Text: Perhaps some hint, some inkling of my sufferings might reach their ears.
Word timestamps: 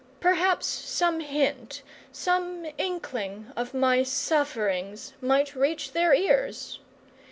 Perhaps 0.19 0.65
some 0.65 1.19
hint, 1.19 1.83
some 2.11 2.65
inkling 2.79 3.51
of 3.55 3.75
my 3.75 4.01
sufferings 4.01 5.13
might 5.21 5.53
reach 5.53 5.91
their 5.91 6.11
ears. 6.11 6.79